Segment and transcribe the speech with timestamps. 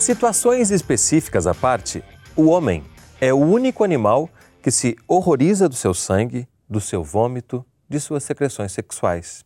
[0.00, 2.02] Situações específicas à parte,
[2.34, 2.82] o homem
[3.20, 4.30] é o único animal
[4.62, 9.44] que se horroriza do seu sangue, do seu vômito, de suas secreções sexuais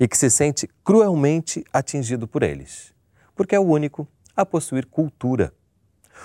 [0.00, 2.94] e que se sente cruelmente atingido por eles,
[3.36, 5.52] porque é o único a possuir cultura.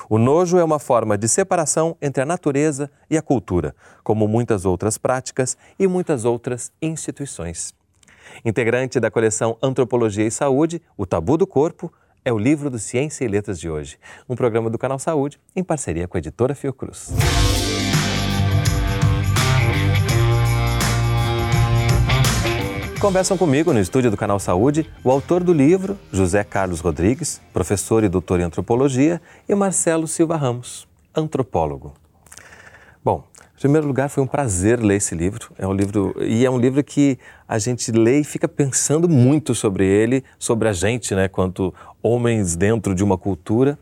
[0.10, 4.64] O nojo é uma forma de separação entre a natureza e a cultura, como muitas
[4.64, 7.76] outras práticas e muitas outras instituições.
[8.46, 11.92] Integrante da coleção Antropologia e Saúde, O Tabu do Corpo,
[12.28, 15.64] é o livro do Ciência e Letras de hoje, um programa do Canal Saúde em
[15.64, 17.14] parceria com a editora Fiocruz.
[23.00, 28.04] Conversam comigo no estúdio do Canal Saúde o autor do livro, José Carlos Rodrigues, professor
[28.04, 31.94] e doutor em antropologia, e Marcelo Silva Ramos, antropólogo.
[33.02, 33.24] Bom,
[33.58, 35.52] em primeiro lugar, foi um prazer ler esse livro.
[35.58, 39.56] É um livro e é um livro que a gente lê e fica pensando muito
[39.56, 43.78] sobre ele, sobre a gente, né, quanto homens dentro de uma cultura.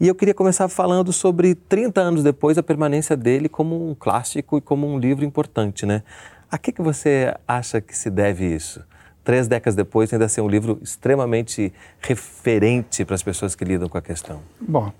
[0.00, 4.56] E eu queria começar falando sobre 30 anos depois a permanência dele como um clássico
[4.56, 6.02] e como um livro importante, né?
[6.50, 8.82] A que, que você acha que se deve isso?
[9.22, 13.98] Três décadas depois, ainda ser um livro extremamente referente para as pessoas que lidam com
[13.98, 14.40] a questão.
[14.58, 14.90] Bom,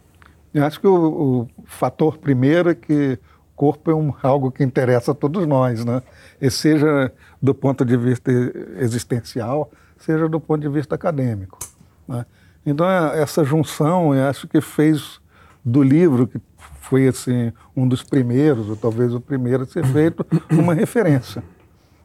[0.52, 3.18] eu acho que o, o fator primeiro é que
[3.58, 6.00] corpo é um, algo que interessa a todos nós, né?
[6.40, 8.30] E seja do ponto de vista
[8.78, 11.58] existencial, seja do ponto de vista acadêmico.
[12.06, 12.24] Né?
[12.64, 15.20] Então, é, essa junção, eu acho que fez
[15.64, 16.40] do livro, que
[16.80, 21.42] foi assim um dos primeiros, ou talvez o primeiro a ser feito, uma referência.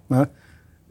[0.09, 0.27] Né?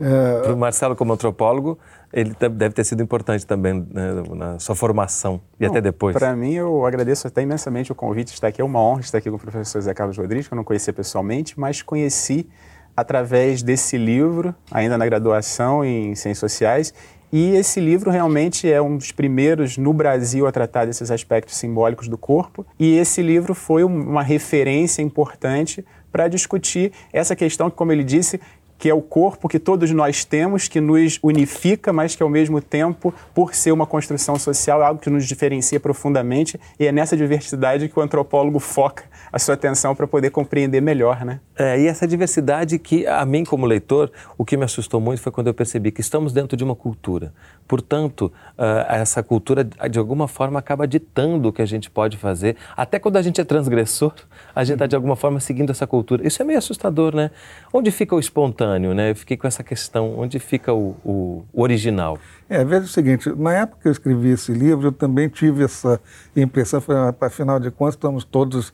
[0.00, 0.40] É...
[0.42, 1.78] Para o Marcelo, como antropólogo,
[2.12, 6.14] ele deve ter sido importante também né, na sua formação e Não, até depois.
[6.14, 8.60] Para mim, eu agradeço até imensamente o convite de estar aqui.
[8.60, 10.92] É uma honra estar aqui com o professor Zé Carlos Rodrigues, que eu não conhecia
[10.92, 12.48] pessoalmente, mas conheci
[12.94, 16.92] através desse livro, ainda na graduação em Ciências Sociais,
[17.32, 22.06] e esse livro realmente é um dos primeiros no Brasil a tratar desses aspectos simbólicos
[22.06, 22.66] do corpo.
[22.78, 25.82] E esse livro foi uma referência importante
[26.12, 28.38] para discutir essa questão que, como ele disse,
[28.82, 32.60] que é o corpo que todos nós temos, que nos unifica, mas que ao mesmo
[32.60, 37.16] tempo, por ser uma construção social, é algo que nos diferencia profundamente, e é nessa
[37.16, 41.38] diversidade que o antropólogo foca a sua atenção para poder compreender melhor, né?
[41.56, 45.30] É, e essa diversidade que, a mim como leitor, o que me assustou muito foi
[45.30, 47.32] quando eu percebi que estamos dentro de uma cultura.
[47.68, 52.56] Portanto, uh, essa cultura, de alguma forma, acaba ditando o que a gente pode fazer.
[52.76, 54.12] Até quando a gente é transgressor,
[54.54, 56.26] a gente está, de alguma forma, seguindo essa cultura.
[56.26, 57.30] Isso é meio assustador, né?
[57.72, 59.10] Onde fica o espontâneo, né?
[59.10, 62.18] Eu fiquei com essa questão, onde fica o, o, o original?
[62.48, 66.00] É, veja o seguinte, na época que eu escrevi esse livro, eu também tive essa
[66.34, 66.82] impressão,
[67.20, 68.72] afinal de contas, estamos todos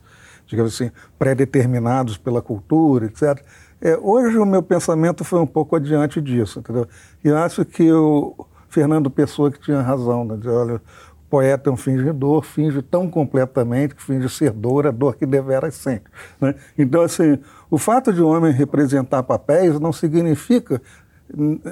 [0.49, 3.39] digamos assim, pré-determinados pela cultura, etc.
[3.79, 6.87] É, hoje o meu pensamento foi um pouco adiante disso, entendeu?
[7.23, 8.35] E acho que o
[8.67, 10.35] Fernando Pessoa que tinha razão, né?
[10.37, 10.81] Dizer, olha,
[11.29, 15.75] poeta é um fingidor, finge tão completamente que finge ser dor, a dor que deveras
[15.75, 16.05] sente.
[16.41, 16.55] Né?
[16.77, 20.81] Então, assim, o fato de um homem representar papéis não significa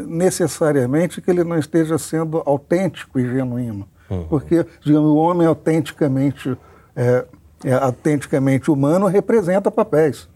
[0.07, 3.87] necessariamente que ele não esteja sendo autêntico e genuíno.
[4.09, 4.27] Uhum.
[4.27, 6.57] Porque, digamos, o homem autenticamente
[6.95, 7.25] é,
[7.63, 10.29] é, autenticamente humano representa papéis.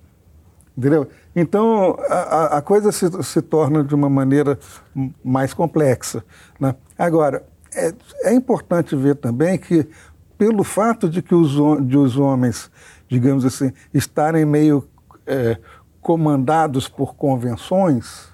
[0.75, 1.07] Entendeu?
[1.35, 4.57] Então, a, a coisa se, se, torna de uma maneira
[5.23, 6.23] mais complexa.
[6.59, 6.73] Né?
[6.97, 7.43] Agora,
[7.73, 7.93] é,
[8.23, 9.87] é, importante ver também que,
[10.37, 11.51] pelo fato de que os,
[11.85, 12.69] de os homens,
[13.07, 14.87] digamos assim, estarem meio
[15.25, 15.57] é,
[16.01, 18.29] comandados por convenções,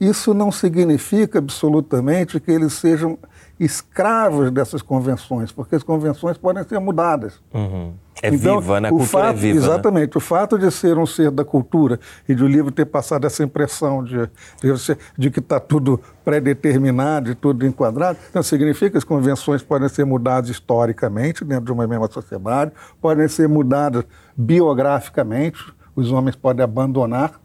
[0.00, 3.18] isso não significa absolutamente que eles sejam
[3.64, 7.40] escravos dessas convenções, porque as convenções podem ser mudadas.
[7.54, 7.92] Uhum.
[8.20, 8.88] É então, viva, né?
[8.88, 9.60] A cultura é fato, é viva.
[9.60, 9.66] Né?
[9.66, 10.14] Exatamente.
[10.14, 10.16] Né?
[10.16, 13.42] O fato de ser um ser da cultura e de o livro ter passado essa
[13.42, 14.28] impressão de,
[14.60, 19.88] de, de que está tudo pré-determinado e tudo enquadrado, não significa que as convenções podem
[19.88, 24.04] ser mudadas historicamente dentro de uma mesma sociedade, podem ser mudadas
[24.36, 27.40] biograficamente, os homens podem abandonar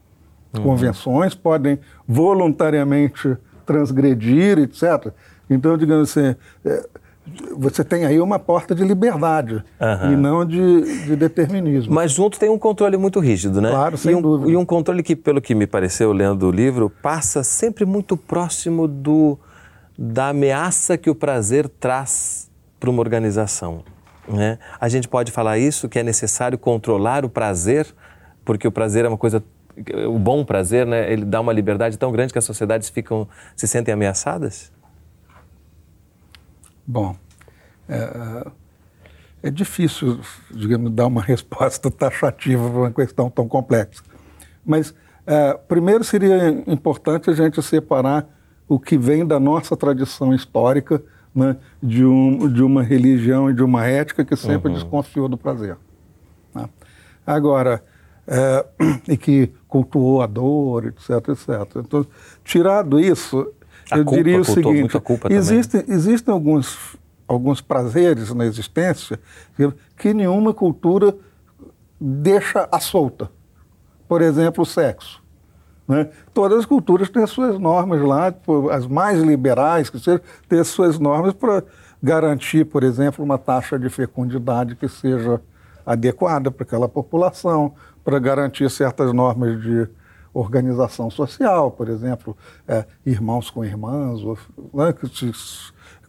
[0.55, 0.63] uhum.
[0.63, 5.13] convenções, podem voluntariamente transgredir, etc.
[5.49, 6.35] Então, digamos assim,
[6.65, 6.85] é,
[7.57, 10.11] você tem aí uma porta de liberdade uhum.
[10.11, 11.93] e não de, de, determinismo.
[11.93, 13.69] Mas junto tem um controle muito rígido, né?
[13.69, 14.51] Claro, sem e um, dúvida.
[14.51, 18.87] E um controle que, pelo que me pareceu lendo o livro, passa sempre muito próximo
[18.87, 19.37] do,
[19.97, 22.49] da ameaça que o prazer traz
[22.79, 23.83] para uma organização.
[24.27, 24.59] Né?
[24.79, 27.87] A gente pode falar isso, que é necessário controlar o prazer,
[28.43, 29.43] porque o prazer é uma coisa
[30.07, 33.67] o bom prazer, né, ele dá uma liberdade tão grande que as sociedades ficam se
[33.67, 34.71] sentem ameaçadas?
[36.87, 37.15] Bom,
[37.89, 38.47] é,
[39.43, 40.19] é difícil,
[40.49, 44.01] digamos, dar uma resposta taxativa para uma questão tão complexa.
[44.65, 44.95] Mas,
[45.25, 48.25] é, primeiro, seria importante a gente separar
[48.67, 51.01] o que vem da nossa tradição histórica
[51.35, 54.75] né, de, um, de uma religião e de uma ética que sempre uhum.
[54.75, 55.77] desconfiou do prazer.
[56.53, 56.67] Né?
[57.25, 57.83] Agora,
[58.27, 58.65] é,
[59.07, 61.77] e que cultuou a dor, etc, etc.
[61.77, 62.05] Então,
[62.43, 63.53] tirado isso,
[63.91, 64.97] a eu culpa, diria o seguinte:
[65.29, 66.97] existem, existem alguns,
[67.27, 69.19] alguns prazeres na existência
[69.97, 71.15] que nenhuma cultura
[71.99, 73.29] deixa à solta.
[74.07, 75.21] Por exemplo, o sexo.
[75.87, 76.09] Né?
[76.33, 78.33] Todas as culturas têm as suas normas lá,
[78.71, 81.63] as mais liberais, que sejam, têm as suas normas para
[82.03, 85.41] garantir, por exemplo, uma taxa de fecundidade que seja
[85.85, 87.73] adequada para aquela população,
[88.03, 89.87] para garantir certas normas de
[90.39, 92.37] organização social, por exemplo,
[92.67, 94.37] é, irmãos com irmãs, ou,
[94.73, 94.93] né,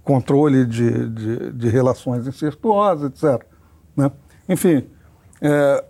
[0.02, 3.46] controle de, de, de, relações incestuosas, etc.
[3.96, 4.10] Né?
[4.48, 4.86] Enfim,
[5.40, 5.84] é,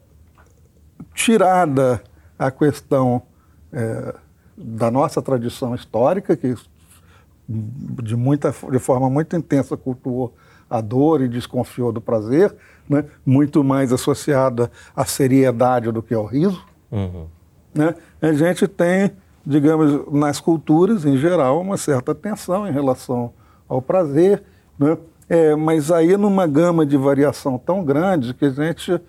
[1.15, 2.03] tirada
[2.39, 3.23] a questão
[3.73, 4.15] é,
[4.57, 6.55] da nossa tradição histórica, que
[7.49, 10.35] de, muita, de forma muito intensa cultuou
[10.71, 12.55] a dor e desconfiou do prazer,
[12.89, 13.05] né?
[13.25, 16.65] muito mais associada à seriedade do que ao riso.
[16.91, 17.38] Uhum.
[17.75, 17.95] Né?
[18.21, 19.13] A gente tem,
[19.45, 23.33] digamos, nas culturas em geral, uma certa tensão em relação
[23.69, 24.43] ao prazer,
[24.79, 24.97] né?
[25.29, 29.01] é, mas aí numa gama de variação tão grande que a gente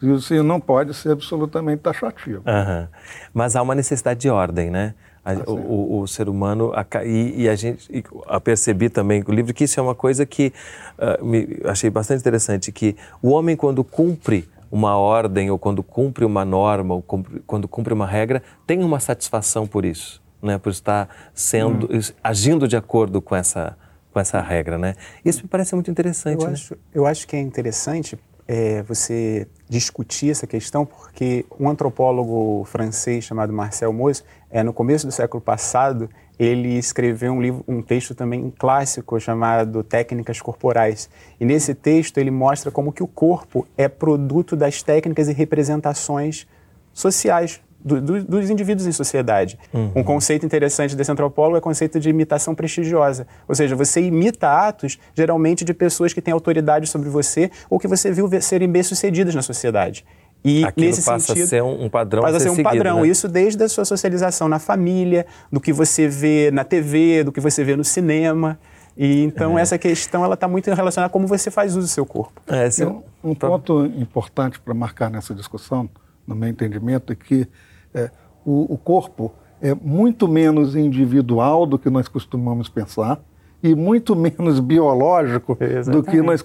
[0.00, 2.42] isso não pode ser absolutamente taxativo.
[2.46, 2.86] Uhum.
[3.34, 4.94] Mas há uma necessidade de ordem, né?
[5.24, 6.72] A, ah, o, o, o, ser humano
[7.04, 10.24] e, e a gente e, a percebi também o livro que isso é uma coisa
[10.24, 10.52] que
[10.96, 16.24] uh, me achei bastante interessante que o homem quando cumpre uma ordem ou quando cumpre
[16.24, 20.58] uma norma ou cumpre, quando cumpre uma regra tem uma satisfação por isso, né?
[20.58, 22.00] Por estar sendo hum.
[22.22, 23.76] agindo de acordo com essa
[24.12, 24.94] com essa regra, né?
[25.24, 26.40] Isso me parece muito interessante.
[26.42, 26.54] Eu, né?
[26.54, 28.18] acho, eu acho que é interessante
[28.48, 35.06] é, você discutir essa questão, porque um antropólogo francês chamado Marcel Mauss, é, no começo
[35.06, 41.10] do século passado, ele escreveu um livro, um texto também clássico chamado Técnicas Corporais.
[41.40, 46.46] E nesse texto ele mostra como que o corpo é produto das técnicas e representações
[46.92, 49.58] sociais do, do, dos indivíduos em sociedade.
[49.72, 49.92] Uhum.
[49.96, 53.26] Um conceito interessante desse antropólogo é o conceito de imitação prestigiosa.
[53.46, 57.88] Ou seja, você imita atos, geralmente, de pessoas que têm autoridade sobre você ou que
[57.88, 60.04] você viu serem bem-sucedidas na sociedade.
[60.44, 63.02] E Aquilo nesse passa sentido, a ser um padrão passa a ser, um seguido, padrão.
[63.02, 63.08] Né?
[63.08, 67.40] Isso desde a sua socialização na família, do que você vê na TV, do que
[67.40, 68.58] você vê no cinema.
[68.96, 69.62] E então é.
[69.62, 72.40] essa questão ela está muito relacionada a como você faz uso do seu corpo.
[72.46, 75.88] É, um, um ponto importante para marcar nessa discussão,
[76.26, 77.46] no meu entendimento, é que
[77.94, 78.10] é,
[78.44, 83.20] o, o corpo é muito menos individual do que nós costumamos pensar
[83.62, 85.90] e muito menos biológico Exatamente.
[85.90, 86.44] do que nós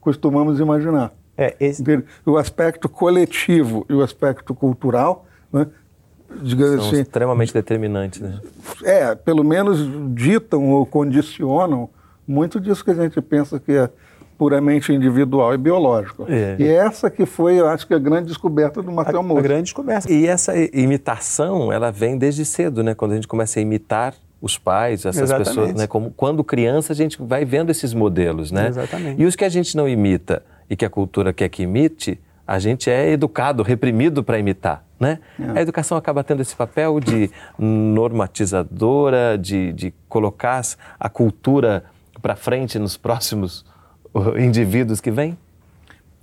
[0.00, 1.12] costumamos imaginar.
[1.36, 1.82] É, esse...
[2.24, 5.66] O aspecto coletivo e o aspecto cultural, né,
[6.42, 8.20] digamos São assim, extremamente determinantes.
[8.20, 8.40] Né?
[8.82, 9.78] É, pelo menos
[10.14, 11.88] ditam ou condicionam
[12.26, 13.90] muito disso que a gente pensa que é
[14.36, 16.26] puramente individual e biológico.
[16.28, 16.56] É.
[16.58, 19.38] E essa que foi, eu acho que a grande descoberta do Marcel Mauss.
[19.38, 20.12] A grande descoberta.
[20.12, 22.94] E essa imitação, ela vem desde cedo, né?
[22.94, 25.48] Quando a gente começa a imitar os pais, essas Exatamente.
[25.48, 25.86] pessoas, né?
[25.86, 28.68] Como quando criança a gente vai vendo esses modelos, né?
[28.68, 29.22] Exatamente.
[29.22, 32.58] E os que a gente não imita e que a cultura quer que imite, a
[32.58, 35.18] gente é educado, reprimido para imitar, né?
[35.40, 35.58] É.
[35.58, 40.62] A educação acaba tendo esse papel de normatizadora, de, de colocar
[41.00, 41.84] a cultura
[42.20, 43.64] para frente nos próximos
[44.38, 45.38] indivíduos que vêm?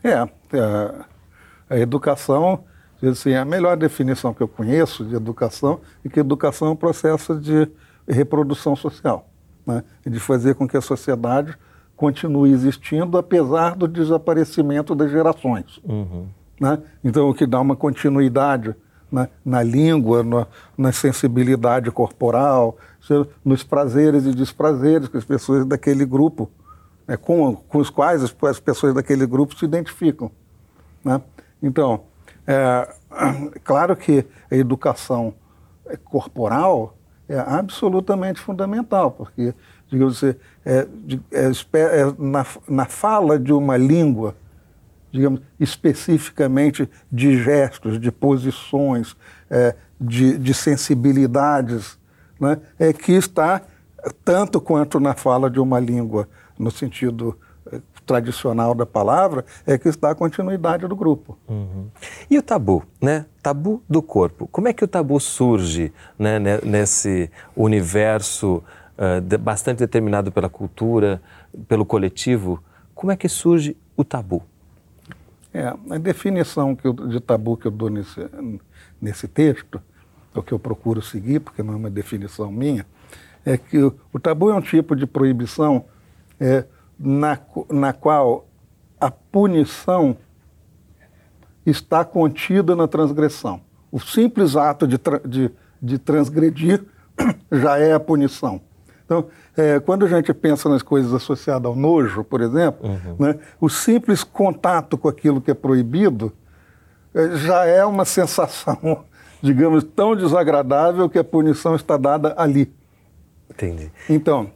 [0.03, 2.63] É, a, é, a educação,
[3.03, 7.35] assim, a melhor definição que eu conheço de educação é que educação é um processo
[7.39, 7.67] de
[8.07, 9.27] reprodução social,
[9.65, 9.83] né?
[10.05, 11.55] de fazer com que a sociedade
[12.01, 15.79] continue existindo apesar do desaparecimento das gerações.
[15.87, 16.25] Uhum.
[16.59, 16.79] Né?
[17.03, 18.75] Então, o que dá uma continuidade
[19.11, 19.29] né?
[19.45, 22.75] na língua, na, na sensibilidade corporal,
[23.45, 26.49] nos prazeres e desprazeres que as pessoas daquele grupo
[27.07, 30.31] né, com, com os quais as, as, pessoas daquele grupo se identificam.
[31.05, 31.21] Né?
[31.61, 32.01] Então,
[32.47, 32.95] é,
[33.63, 35.35] claro que a educação
[36.05, 36.97] corporal
[37.29, 39.53] é absolutamente fundamental, porque,
[39.91, 40.87] digamos assim, é,
[41.33, 44.35] é, é, na, na fala de uma língua,
[45.11, 49.17] digamos, especificamente de gestos, de posições,
[49.49, 51.99] é, de, de, sensibilidades,
[52.39, 53.61] né, é que está,
[54.23, 57.37] tanto quanto na fala de uma língua no sentido
[57.71, 61.37] eh, tradicional da palavra, é que está a continuidade do grupo.
[61.47, 61.87] Uhum.
[62.29, 63.25] E o tabu, né?
[63.43, 64.47] Tabu do corpo.
[64.47, 68.63] Como é que o tabu surge né, nesse universo
[69.21, 71.21] de, bastante determinado pela cultura,
[71.67, 72.63] pelo coletivo?
[72.93, 74.43] Como é que surge o tabu?
[75.53, 78.21] É, a definição eu, de tabu que eu dou nesse,
[79.01, 79.81] nesse texto,
[80.33, 82.85] o que eu procuro seguir, porque não é uma definição minha,
[83.45, 85.85] é que o, o tabu é um tipo de proibição
[86.39, 86.63] é,
[86.97, 87.39] na,
[87.69, 88.47] na qual
[88.99, 90.15] a punição
[91.65, 93.61] está contida na transgressão.
[93.91, 96.83] O simples ato de, de, de transgredir
[97.51, 98.61] já é a punição.
[99.11, 99.25] Então,
[99.57, 103.15] é, quando a gente pensa nas coisas associadas ao nojo, por exemplo, uhum.
[103.19, 106.31] né, o simples contato com aquilo que é proibido
[107.13, 109.03] é, já é uma sensação,
[109.43, 112.73] digamos, tão desagradável que a punição está dada ali.
[113.49, 113.91] Entendi.
[114.09, 114.49] Então,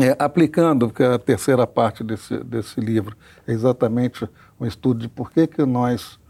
[0.00, 3.16] é, aplicando, porque a terceira parte desse, desse livro
[3.48, 4.28] é exatamente
[4.60, 6.20] um estudo de por que, que nós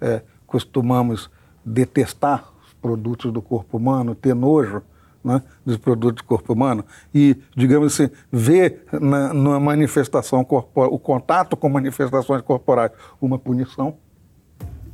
[0.00, 1.30] é, costumamos
[1.64, 4.82] detestar os produtos do corpo humano, ter nojo
[5.26, 10.98] né, dos produtos do corpo humano e, digamos assim, ver na, numa manifestação corporal, o
[10.98, 13.96] contato com manifestações corporais, uma punição.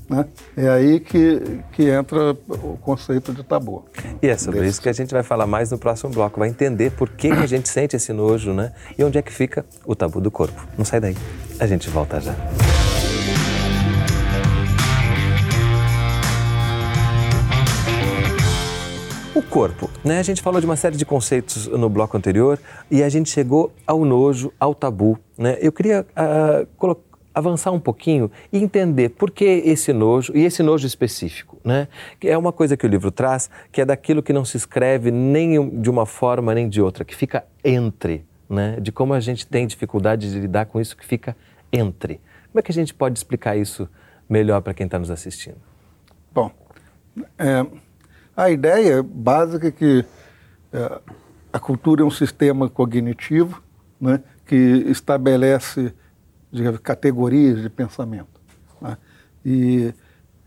[0.08, 0.26] Né?
[0.56, 3.84] É aí que, que entra o conceito de tabu.
[4.22, 4.70] E é sobre Desse.
[4.70, 7.42] isso que a gente vai falar mais no próximo bloco, vai entender por que, que
[7.42, 8.72] a gente sente esse nojo, né?
[8.98, 10.66] E onde é que fica o tabu do corpo.
[10.76, 11.16] Não sai daí,
[11.60, 12.34] a gente volta já.
[19.42, 20.18] Corpo, né?
[20.18, 22.58] A gente falou de uma série de conceitos no bloco anterior
[22.90, 25.58] e a gente chegou ao nojo, ao tabu, né?
[25.60, 26.96] Eu queria uh,
[27.34, 31.88] avançar um pouquinho e entender por que esse nojo e esse nojo específico, né?
[32.18, 35.10] Que é uma coisa que o livro traz, que é daquilo que não se escreve
[35.10, 38.78] nem de uma forma nem de outra, que fica entre, né?
[38.80, 41.36] De como a gente tem dificuldade de lidar com isso que fica
[41.72, 42.20] entre.
[42.50, 43.88] Como é que a gente pode explicar isso
[44.28, 45.56] melhor para quem está nos assistindo?
[46.34, 46.50] Bom,
[47.38, 47.66] é
[48.36, 50.04] a ideia básica é que
[50.72, 51.00] é,
[51.52, 53.62] a cultura é um sistema cognitivo
[54.00, 54.56] né, que
[54.88, 55.94] estabelece
[56.50, 58.40] digamos, categorias de pensamento
[58.80, 58.96] né,
[59.44, 59.94] e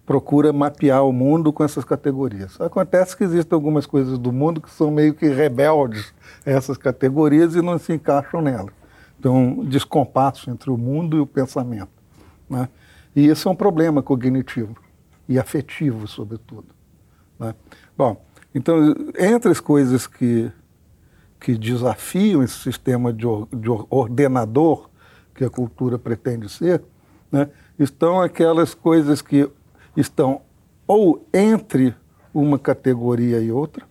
[0.05, 2.59] procura mapear o mundo com essas categorias.
[2.61, 6.13] Acontece que existem algumas coisas do mundo que são meio que rebeldes
[6.45, 8.73] a essas categorias e não se encaixam nelas.
[9.19, 11.89] Então, um descompasso entre o mundo e o pensamento.
[12.47, 12.69] Né?
[13.15, 14.75] E isso é um problema cognitivo
[15.27, 16.74] e afetivo, sobretudo.
[17.39, 17.55] Né?
[17.97, 18.23] Bom,
[18.53, 20.51] então, entre as coisas que,
[21.39, 24.89] que desafiam esse sistema de, de ordenador
[25.33, 26.81] que a cultura pretende ser,
[27.31, 29.49] né, estão aquelas coisas que
[29.97, 30.41] estão
[30.87, 31.93] ou entre
[32.33, 33.85] uma categoria e outra,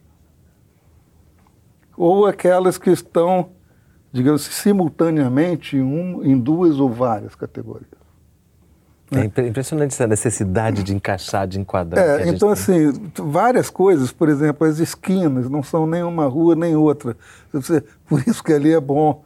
[1.96, 3.50] ou aquelas que estão,
[4.12, 8.03] digamos, simultaneamente em, um, em duas ou várias categorias.
[9.14, 9.30] Né?
[9.36, 12.04] É impressionante essa necessidade de encaixar, de enquadrar.
[12.04, 16.74] É, então, assim, várias coisas, por exemplo, as esquinas não são nem uma rua nem
[16.76, 17.16] outra.
[18.08, 19.22] Por isso que ali é bom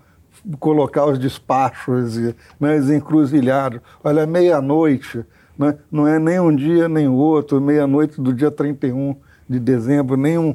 [0.59, 3.81] colocar os despachos e né, os encruzilhados.
[4.03, 5.25] Olha, meia-noite,
[5.59, 9.17] né, não é nem um dia nem o outro, meia-noite do dia 31
[9.49, 10.55] de dezembro, nem um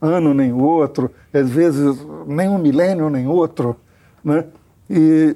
[0.00, 1.96] ano nem outro, às vezes
[2.26, 3.76] nem um milênio nem outro.
[4.22, 4.44] Né?
[4.88, 5.34] E,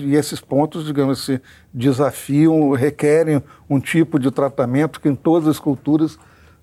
[0.00, 1.40] e, esses pontos, digamos assim,
[1.72, 6.18] desafiam, requerem um tipo de tratamento que em todas as culturas,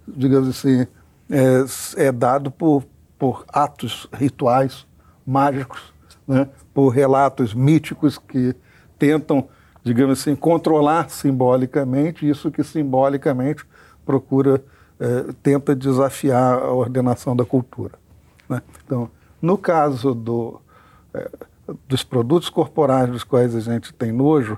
[0.05, 0.85] digamos assim,
[1.29, 2.83] é, é dado por,
[3.17, 4.85] por atos rituais
[5.25, 5.93] mágicos,
[6.27, 6.49] né?
[6.73, 8.53] por relatos míticos que
[8.99, 9.47] tentam,
[9.81, 13.65] digamos assim, controlar simbolicamente isso que simbolicamente
[14.05, 14.61] procura,
[14.99, 17.93] é, tenta desafiar a ordenação da cultura.
[18.49, 18.61] Né?
[18.85, 19.09] Então,
[19.41, 20.59] no caso do
[21.13, 21.29] é,
[21.87, 24.57] dos produtos corporais dos quais a gente tem nojo,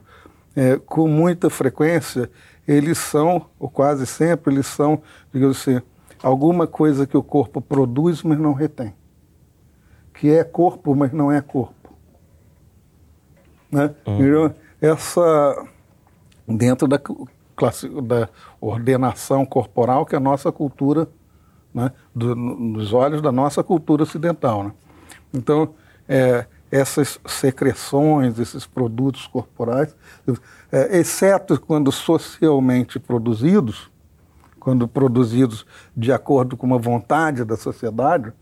[0.56, 2.30] é, com muita frequência,
[2.68, 5.82] eles são, ou quase sempre, eles são, digamos assim,
[6.24, 8.94] alguma coisa que o corpo produz, mas não retém.
[10.14, 11.94] Que é corpo, mas não é corpo.
[13.72, 13.94] Né?
[14.08, 14.54] Uhum.
[14.82, 15.68] Essa,
[16.48, 17.00] dentro da,
[17.56, 21.08] classe, da ordenação corporal que é a nossa cultura,
[21.74, 21.92] né?
[22.14, 24.64] Do, nos olhos da nossa cultura ocidental.
[24.64, 24.72] Né?
[25.34, 25.74] Então,
[26.08, 26.46] é,
[26.76, 29.96] essas secreções, esses produtos corporais,
[30.72, 33.90] é, exceto quando socialmente produzidos,
[34.60, 35.66] quando produzidos
[35.96, 38.34] de acordo com uma vontade da sociedade,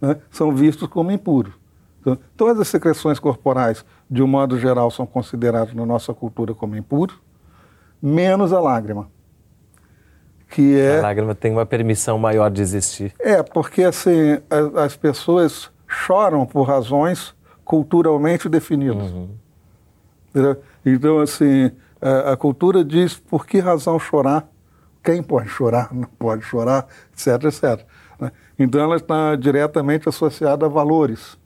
[0.00, 1.52] né, são vistos como impuros.
[2.00, 6.74] Então, todas as secreções corporais, de um modo geral, são consideradas na nossa cultura como
[6.74, 7.16] impuros,
[8.00, 9.10] menos a lágrima.
[10.48, 13.12] Que é, a lágrima tem uma permissão maior de existir.
[13.20, 17.36] É, porque assim, as, as pessoas choram por razões
[17.68, 19.12] culturalmente definidos.
[19.12, 19.28] Uhum.
[20.86, 21.70] Então, assim,
[22.00, 24.48] a, a, cultura diz por que razão chorar,
[25.04, 27.86] quem pode chorar, não pode chorar, etc, etc.
[28.18, 28.32] Né?
[28.58, 31.36] Então, ela está diretamente associada a valores.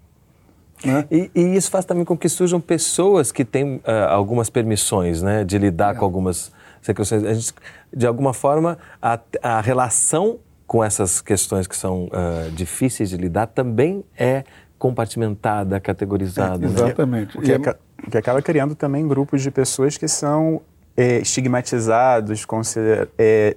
[0.84, 1.04] Né?
[1.10, 5.42] E, e, isso faz também com que surjam pessoas que têm uh, algumas permissões né,
[5.42, 5.98] de lidar é.
[5.98, 7.24] com algumas secreções.
[7.24, 7.52] A gente,
[7.92, 10.38] de alguma forma, a, a relação
[10.68, 14.44] com essas questões que são uh, difíceis de lidar também é
[14.82, 16.66] compartimentada, categorizada.
[16.66, 17.36] É, exatamente.
[17.36, 17.40] Né?
[17.40, 20.60] O, que acaba, o, que acaba criando também grupos de pessoas que são
[20.96, 23.56] é, estigmatizados, consider, é,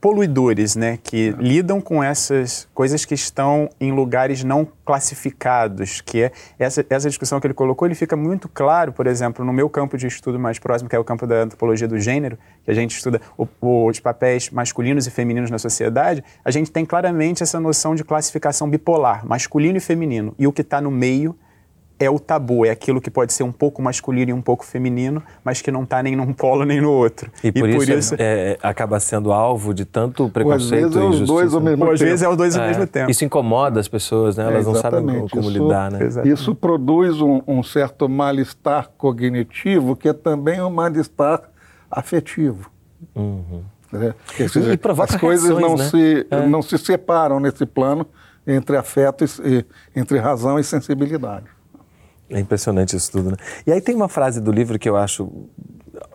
[0.00, 1.42] poluidores, né, que é.
[1.42, 7.38] lidam com essas coisas que estão em lugares não classificados, que é essa, essa discussão
[7.38, 10.58] que ele colocou, ele fica muito claro, por exemplo, no meu campo de estudo mais
[10.58, 13.86] próximo, que é o campo da antropologia do gênero, que a gente estuda o, o,
[13.88, 18.68] os papéis masculinos e femininos na sociedade, a gente tem claramente essa noção de classificação
[18.68, 21.36] bipolar, masculino e feminino, e o que está no meio
[22.02, 25.22] é o tabu, é aquilo que pode ser um pouco masculino e um pouco feminino,
[25.44, 27.30] mas que não está nem num polo nem no outro.
[27.42, 28.14] E por, e por isso, isso...
[28.18, 31.60] É, é, acaba sendo alvo de tanto preconceito ou às vezes é os dois ao
[31.60, 31.92] mesmo tempo.
[31.92, 33.10] Às vezes é os dois ao é, mesmo tempo.
[33.10, 34.44] Isso incomoda as pessoas, né?
[34.44, 35.98] Elas não sabem como, como isso, lidar, né?
[36.24, 41.42] Isso produz um, um certo mal-estar cognitivo, que é também um mal-estar
[41.90, 42.70] afetivo.
[43.14, 43.62] Uhum.
[43.94, 44.14] É,
[44.72, 45.84] e provoca as coisas não, né?
[45.84, 46.46] se, é.
[46.46, 48.06] não se separam nesse plano
[48.46, 51.46] entre afeto e, entre razão e sensibilidade.
[52.32, 53.36] É impressionante isso tudo, né?
[53.66, 55.30] E aí tem uma frase do livro que eu acho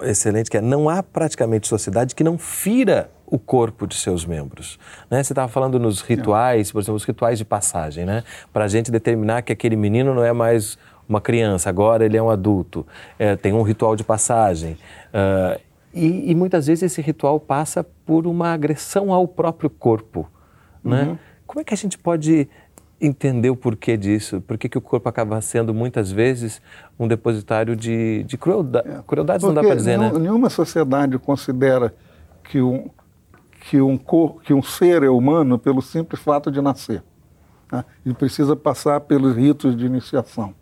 [0.02, 4.80] excelente, que é não há praticamente sociedade que não fira o corpo de seus membros.
[5.12, 5.22] Né?
[5.22, 8.24] Você estava falando nos rituais, por exemplo, os rituais de passagem, né?
[8.52, 12.22] Para a gente determinar que aquele menino não é mais uma criança, agora ele é
[12.22, 12.86] um adulto.
[13.20, 14.78] É, tem um ritual de passagem.
[15.14, 15.60] Uh,
[15.94, 20.30] e, e, muitas vezes esse ritual passa por uma agressão ao próprio corpo.
[20.84, 21.04] Né?
[21.04, 21.18] Uhum.
[21.46, 22.48] Como é que a gente pode
[23.00, 26.62] entender o porquê disso, por que o corpo acaba sendo muitas vezes
[27.00, 29.04] um depositário de, de crueldade, é.
[29.06, 30.20] crueldades não dá para dizer, nenhum, né?
[30.20, 31.94] Nenhuma sociedade considera
[32.44, 32.90] que um,
[33.70, 37.04] que, um cor, que um ser é humano pelo simples fato de nascer.
[37.72, 37.86] Né?
[38.06, 40.54] Ele precisa passar pelos ritos de iniciação.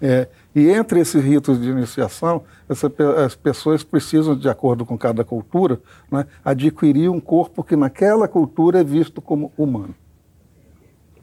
[0.00, 2.92] É, e entre esses ritos de iniciação, essa,
[3.24, 8.80] as pessoas precisam, de acordo com cada cultura, né, adquirir um corpo que naquela cultura
[8.80, 9.94] é visto como humano.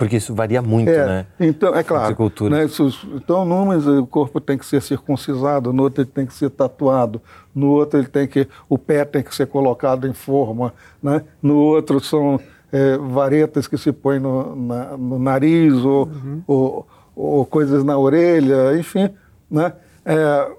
[0.02, 1.26] Porque isso varia muito, é, né?
[1.40, 2.18] Então, é claro.
[2.50, 2.66] Né,
[3.14, 7.22] então, numas o corpo tem que ser circuncisado, no outro ele tem que ser tatuado,
[7.54, 10.74] no outro ele tem que, o pé tem que ser colocado em forma,
[11.04, 11.22] né?
[11.40, 12.40] no outro são
[12.72, 16.42] é, varetas que se põem no, na, no nariz ou, uhum.
[16.48, 19.08] ou, ou, coisas na orelha, enfim,
[19.52, 19.72] né?
[20.04, 20.52] É,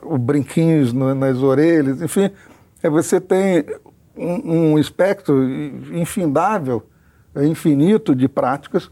[0.00, 2.30] o brinquinhos no, nas orelhas, enfim,
[2.82, 3.66] é, você tem
[4.16, 5.44] um, um espectro
[5.92, 6.86] infindável
[7.36, 8.90] infinito de práticas,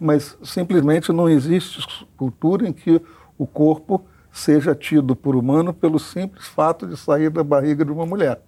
[0.00, 3.00] mas simplesmente não existe cultura em que
[3.38, 8.04] o corpo seja tido por humano pelo simples fato de sair da barriga de uma
[8.04, 8.40] mulher.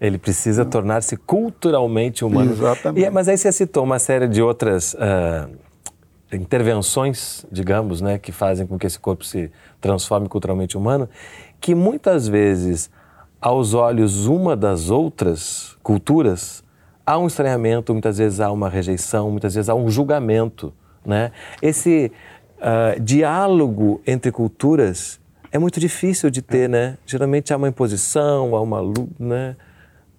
[0.00, 0.64] Ele precisa é.
[0.64, 2.50] tornar-se culturalmente humano.
[2.50, 3.06] Exatamente.
[3.06, 5.50] E, mas aí você citou uma série de outras uh,
[6.32, 11.08] intervenções, digamos, né, que fazem com que esse corpo se transforme culturalmente humano,
[11.60, 12.90] que muitas vezes,
[13.40, 16.64] aos olhos uma das outras culturas,
[17.06, 20.72] há um estranhamento, muitas vezes há uma rejeição, muitas vezes há um julgamento.
[21.04, 21.32] Né?
[21.60, 22.10] Esse
[22.58, 25.20] uh, diálogo entre culturas
[25.52, 26.98] é muito difícil de ter, né?
[27.06, 28.80] Geralmente há uma imposição, há uma
[29.18, 29.54] né?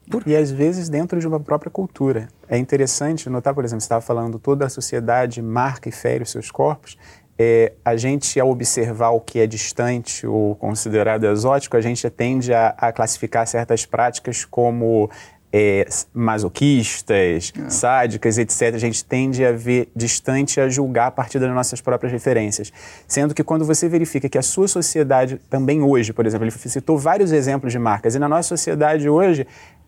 [0.09, 0.25] Por...
[0.25, 2.29] E às vezes dentro de uma própria cultura.
[2.47, 6.31] É interessante notar, por exemplo, você estava falando toda a sociedade marca e fere os
[6.31, 6.97] seus corpos.
[7.37, 12.53] É, a gente, ao observar o que é distante ou considerado exótico, a gente tende
[12.53, 15.09] a, a classificar certas práticas como
[15.57, 17.69] é, masoquistas, é.
[17.69, 22.11] sádicas, etc., a gente tende a ver distante, a julgar a partir das nossas próprias
[22.11, 22.73] referências.
[23.07, 26.97] Sendo que quando você verifica que a sua sociedade, também hoje, por exemplo, ele citou
[26.97, 29.47] vários exemplos de marcas, e na nossa sociedade hoje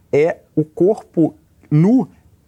[0.10, 1.36] é o corpo
[1.70, 2.08] nu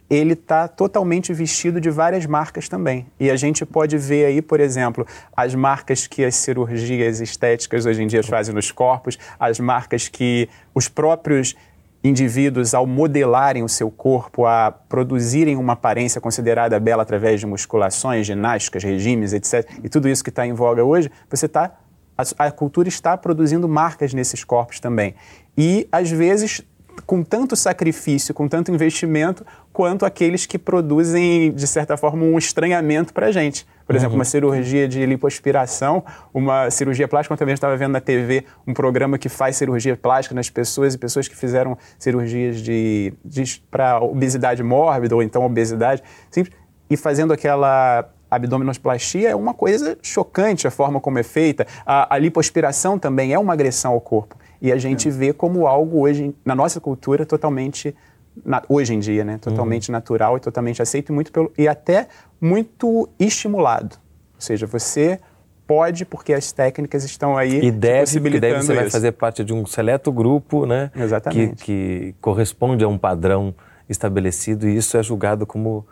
[0.09, 3.05] ele está totalmente vestido de várias marcas também.
[3.19, 5.05] E a gente pode ver aí, por exemplo,
[5.37, 10.49] as marcas que as cirurgias estéticas hoje em dia fazem nos corpos, as marcas que
[10.73, 11.55] os próprios
[12.03, 18.25] indivíduos, ao modelarem o seu corpo, a produzirem uma aparência considerada bela através de musculações,
[18.25, 21.77] ginásticas, regimes, etc., e tudo isso que está em voga hoje, você está.
[22.17, 25.15] A, a cultura está produzindo marcas nesses corpos também.
[25.57, 26.61] E, às vezes,
[27.05, 33.13] com tanto sacrifício, com tanto investimento, quanto aqueles que produzem, de certa forma, um estranhamento
[33.13, 33.65] para a gente.
[33.85, 34.19] Por exemplo, uhum.
[34.19, 37.33] uma cirurgia de lipoaspiração, uma cirurgia plástica.
[37.33, 40.97] Eu também estava vendo na TV um programa que faz cirurgia plástica nas pessoas e
[40.97, 46.55] pessoas que fizeram cirurgias de, de para obesidade mórbida ou então obesidade, simples,
[46.89, 51.65] e fazendo aquela abdominoplastia é uma coisa chocante a forma como é feita.
[51.85, 54.35] A, a lipoaspiração também é uma agressão ao corpo.
[54.61, 55.11] E a gente é.
[55.11, 57.95] vê como algo hoje, na nossa cultura, totalmente
[58.43, 59.37] na, hoje em dia, né?
[59.37, 59.93] Totalmente uhum.
[59.93, 62.07] natural e totalmente aceito e, muito pelo, e até
[62.39, 63.97] muito estimulado.
[64.35, 65.19] Ou seja, você
[65.67, 68.81] pode porque as técnicas estão aí e deve, porque deve você isso.
[68.81, 70.91] vai fazer parte de um seleto grupo, né?
[70.95, 71.63] Exatamente.
[71.63, 73.53] Que, que corresponde a um padrão
[73.87, 75.85] estabelecido e isso é julgado como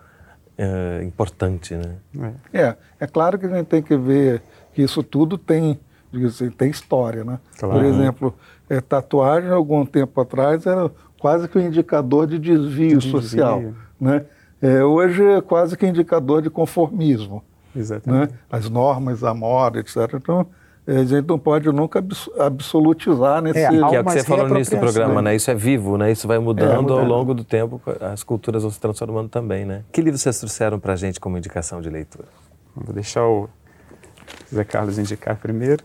[0.58, 2.34] é, importante, né?
[2.52, 4.42] É, é claro que a gente tem que ver
[4.74, 5.80] que isso tudo tem,
[6.26, 7.40] assim, tem história, né?
[7.58, 7.76] Claro.
[7.76, 8.36] Por exemplo,
[8.70, 10.90] é, tatuagem, algum tempo atrás, era
[11.20, 13.76] quase que um indicador de desvio, de social, desvio.
[14.00, 14.26] né?
[14.62, 17.44] É, hoje é quase que indicador de conformismo.
[17.76, 18.32] Exatamente.
[18.32, 18.40] Né?
[18.50, 19.98] As normas, a moda, etc.
[20.16, 20.48] Então,
[20.88, 22.04] a gente não pode nunca
[22.40, 23.60] absolutizar nesse...
[23.60, 25.36] É, que é o que você falou no início do programa, né?
[25.36, 26.12] Isso é vivo, né?
[26.12, 29.84] Isso vai mudando é, ao longo do tempo, as culturas vão se transformando também, né?
[29.92, 32.28] Que livro vocês trouxeram para a gente como indicação de leitura?
[32.74, 33.50] Vou deixar o
[34.54, 35.84] Zé Carlos indicar primeiro.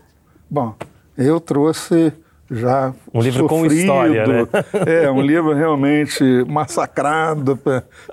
[0.53, 0.75] Bom,
[1.17, 2.13] eu trouxe
[2.51, 4.47] já um livro sofrido, com história, né?
[5.01, 7.59] é um livro realmente massacrado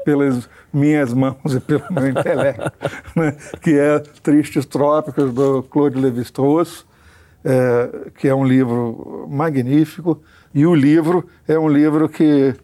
[0.06, 2.72] pelas minhas mãos e pelo meu intelecto,
[3.14, 3.36] né?
[3.60, 6.86] que é Tristes Trópicos do Claude Lévi-Strauss,
[7.44, 10.22] é, que é um livro magnífico
[10.54, 12.54] e o livro é um livro que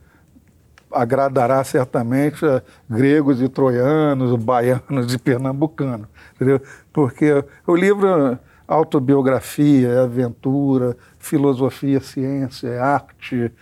[0.90, 6.62] agradará certamente a gregos e troianos, baianos e pernambucanos, entendeu?
[6.94, 13.52] Porque o livro autobiografia, é aventura, filosofia, ciência, é arte,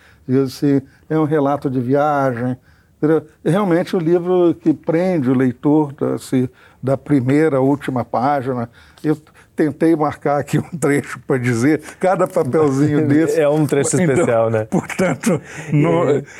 [0.43, 2.57] assim, é um relato de viagem.
[3.43, 6.49] É realmente um livro que prende o leitor assim,
[6.81, 8.69] da primeira à última página.
[9.03, 9.17] Eu
[9.55, 13.39] tentei marcar aqui um trecho para dizer, cada papelzinho desse.
[13.39, 14.65] É um trecho então, especial, né?
[14.65, 15.41] Portanto,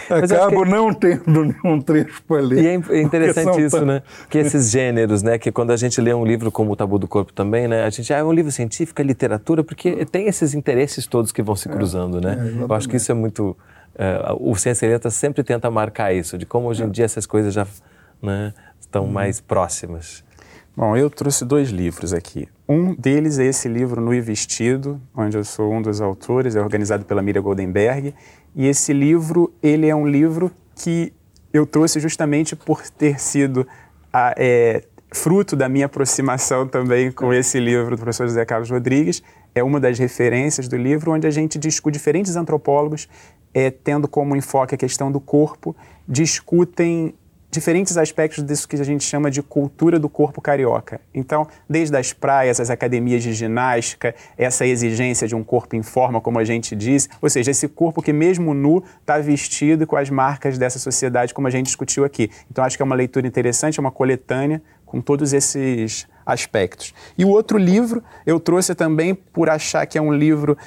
[0.10, 0.69] é, acabo que...
[0.69, 2.63] não tendo nenhum trecho para ler.
[2.63, 4.01] E é interessante isso, né?
[4.30, 5.38] Que esses gêneros, né?
[5.38, 7.84] Que quando a gente lê um livro como O Tabu do Corpo também, né?
[7.84, 11.41] A gente, ah, é um livro científico, é literatura, porque tem esses interesses todos que
[11.41, 12.34] vão se é, cruzando, né?
[12.34, 12.65] é, né?
[12.67, 13.56] Eu acho que isso é muito...
[13.95, 17.65] Uh, o Ciência sempre tenta marcar isso, de como hoje em dia essas coisas já
[18.21, 19.12] né, estão uhum.
[19.12, 20.23] mais próximas.
[20.77, 22.49] Bom, eu trouxe dois livros aqui.
[22.67, 26.61] Um deles é esse livro No e Vestido, onde eu sou um dos autores, é
[26.61, 28.13] organizado pela Miriam Goldenberg.
[28.53, 31.13] E esse livro, ele é um livro que
[31.53, 33.65] eu trouxe justamente por ter sido
[34.11, 34.83] a, é,
[35.13, 39.23] fruto da minha aproximação também com esse livro do professor José Carlos Rodrigues.
[39.55, 43.07] É uma das referências do livro, onde a gente discute, diferentes antropólogos,
[43.53, 45.73] é, tendo como enfoque a questão do corpo,
[46.05, 47.15] discutem
[47.55, 51.01] diferentes aspectos disso que a gente chama de cultura do corpo carioca.
[51.13, 56.21] Então, desde as praias, as academias de ginástica, essa exigência de um corpo em forma,
[56.21, 60.11] como a gente diz, ou seja, esse corpo que mesmo nu está vestido com as
[60.11, 62.29] marcas dessa sociedade, como a gente discutiu aqui.
[62.51, 66.93] Então, acho que é uma leitura interessante, é uma coletânea com todos esses aspectos.
[67.17, 70.57] E o outro livro eu trouxe também por achar que é um livro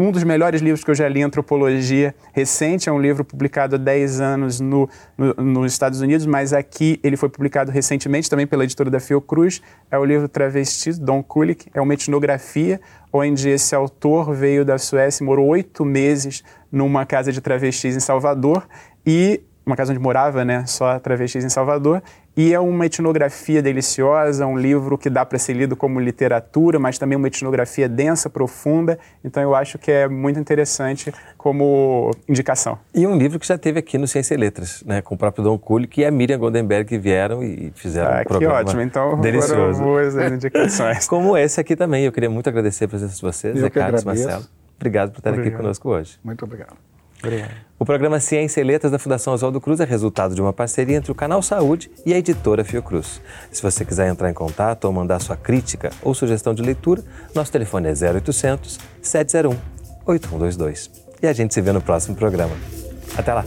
[0.00, 3.76] um dos melhores livros que eu já li em antropologia recente, é um livro publicado
[3.76, 8.46] há 10 anos no, no, nos Estados Unidos, mas aqui ele foi publicado recentemente também
[8.46, 9.60] pela editora da Fiocruz.
[9.90, 12.80] É o livro Travesti, Don Kulik, é uma etnografia
[13.12, 18.66] onde esse autor veio da Suécia, morou oito meses numa casa de travestis em Salvador
[19.04, 22.02] e uma casa onde morava, né, só travestis em Salvador,
[22.36, 26.98] e é uma etnografia deliciosa, um livro que dá para ser lido como literatura, mas
[26.98, 28.98] também uma etnografia densa, profunda.
[29.24, 32.78] Então eu acho que é muito interessante como indicação.
[32.94, 35.42] E um livro que já teve aqui no Ciência e Letras, né, com o próprio
[35.42, 38.80] Dom Kulik e a Miriam Goldenberg que vieram e fizeram ah, um programa que ótimo.
[38.82, 39.82] Então, delicioso.
[39.82, 41.08] boas indicações.
[41.08, 42.04] como esse aqui também.
[42.04, 44.44] Eu queria muito agradecer a presença de vocês, Zé Carlos, Marcelo.
[44.76, 46.18] Obrigado por estar aqui conosco hoje.
[46.24, 46.76] Muito obrigado.
[47.22, 47.52] Obrigado.
[47.78, 51.12] O programa Ciência e Letras da Fundação Oswaldo Cruz é resultado de uma parceria entre
[51.12, 53.20] o Canal Saúde e a editora Fiocruz.
[53.50, 57.02] Se você quiser entrar em contato ou mandar sua crítica ou sugestão de leitura,
[57.34, 59.56] nosso telefone é 0800 701
[60.04, 60.90] 8122.
[61.22, 62.54] E a gente se vê no próximo programa.
[63.16, 63.44] Até lá!